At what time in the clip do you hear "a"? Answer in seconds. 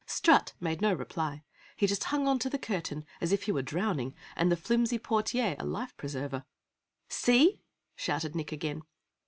5.59-5.63